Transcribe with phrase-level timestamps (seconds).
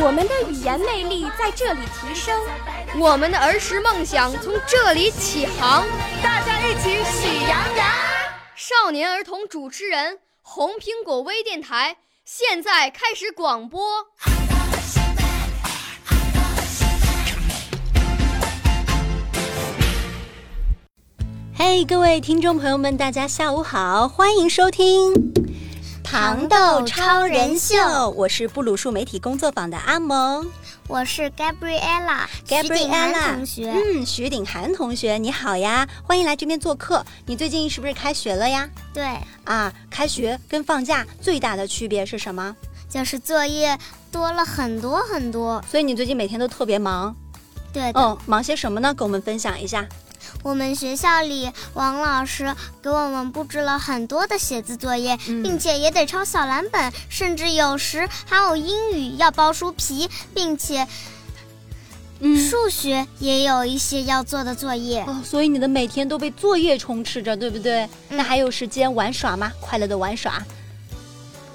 [0.00, 2.40] 我们的语言魅力在这里提升，
[2.98, 5.84] 我们的儿时梦想从这里起航。
[6.22, 7.86] 大家一起喜羊羊。
[8.54, 11.96] 少年儿童主持人，红苹果微电台。
[12.24, 13.80] 现在开始广播。
[21.56, 25.12] 嘿，各位听众朋友们，大家下午好，欢迎收听
[26.10, 27.76] 《糖豆超人秀》。
[28.12, 30.50] 我是布鲁树媒体工作坊的阿蒙。
[30.86, 33.70] 我是 Gabriella，徐鼎涵同学。
[33.70, 37.04] 嗯，徐鼎涵同学，你好呀，欢迎来这边做客。
[37.26, 38.66] 你最近是不是开学了呀？
[38.94, 39.04] 对。
[39.44, 42.56] 啊，开学跟放假最大的区别是什么？
[42.88, 43.78] 就是作业
[44.10, 45.62] 多了很多很多。
[45.70, 47.14] 所以你最近每天都特别忙。
[47.70, 47.92] 对。
[47.92, 48.94] 嗯，忙些什么呢？
[48.94, 49.86] 跟我们分享一下。
[50.42, 60.86] 我们学校里，王老师给我们布置了很多的写字作业，并且也得抄小蓝本，甚至有时还有英语要包书皮，并且，
[62.20, 65.02] 数学也有一些要做的作业。
[65.02, 67.88] 哦，所以你的每天都被作业充斥着，对不对？
[68.08, 69.52] 那还有时间玩耍吗？
[69.60, 70.42] 快乐的玩耍。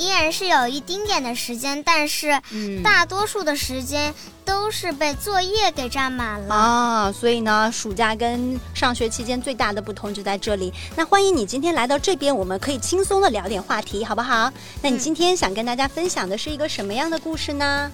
[0.00, 2.40] 依然是有一丁点的时间，但是
[2.82, 4.14] 大多数的时间
[4.46, 7.12] 都是被作业给占满了啊。
[7.12, 10.72] 所以呢，暑假跟上学期间最大的不同就在这里。
[10.96, 14.50] 那欢迎你今天来到这边，我们可以轻松的聊点话题，好不好？
[14.80, 17.92] 那你今天想跟大家分享的是一个什么样的故事呢？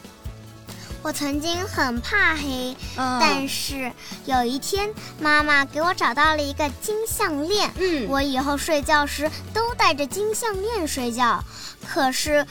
[1.07, 3.93] 我曾经很怕黑，但是
[4.25, 7.71] 有一天，妈妈给我找到了一个金项链。
[7.79, 11.41] 嗯，我以后睡觉时都带着金项链睡觉。
[11.87, 12.45] 可是，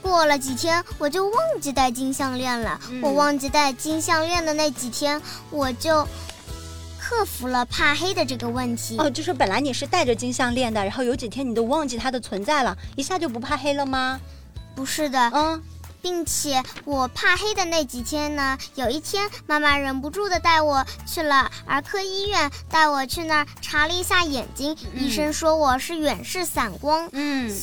[0.00, 2.80] 过了几天，我就忘记戴金项链了。
[3.02, 5.20] 我忘记戴金项链的那几天，
[5.50, 6.08] 我就
[6.98, 8.96] 克服了怕黑的这个问题。
[8.96, 14.18] 哦，就是本来你是戴着金项链的，然后有几天你都忘记它的存在了，一下就不怕黑了吗？
[14.74, 15.62] 不是的，嗯。
[16.02, 27.08] 并且我怕黑的那几天呢，有一天妈妈忍不住的带我去了儿科医院，带我去那儿查了一下眼睛，医生说我是远视散光。
[27.12, 27.54] 嗯，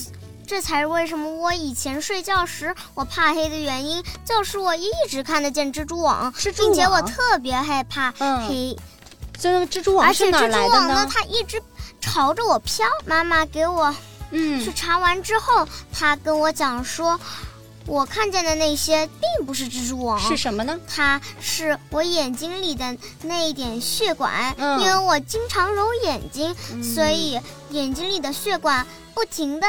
[0.46, 8.12] 这才是为什么我以前睡觉时我怕黑的原因，就是我一直看得见蜘蛛网，并且我特别害怕
[8.48, 8.78] 黑。
[9.40, 11.08] 这个蜘蛛网是哪来的呢？
[11.12, 11.62] 它一直
[12.00, 12.88] 朝着我飘。
[13.06, 13.94] 妈妈给我
[14.32, 17.20] 嗯去查完之后，她跟我讲说。
[17.88, 20.78] 我看见的那些并不是蜘蛛网，是什么呢？
[20.88, 26.54] 它是我眼睛里的那一点血管，因为我经常揉眼睛，
[26.84, 27.40] 所以
[27.70, 29.68] 眼睛里的血管不停的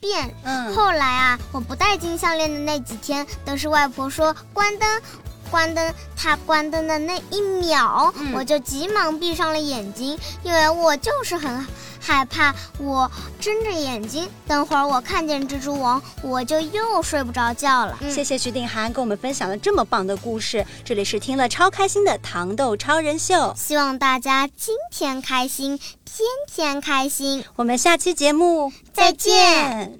[0.00, 0.34] 变。
[0.42, 5.02] 嗯，后来啊，我不戴金项链的那几天，都是外婆说关灯，
[5.50, 5.94] 关灯。
[6.16, 11.66] 他关灯的那一秒，我就急忙闭上了眼睛，因为我就是很。
[12.02, 17.94] 害怕，我睁着眼睛，等会儿我看见蜘蛛王，我就又睡不着觉了。
[18.10, 27.44] 谢谢徐定涵跟我们分享了这么棒的故事，这里是听了超开心的糖豆超人秀，希望大家今天开心，天天开心。
[27.56, 29.98] 我们下期节目再见。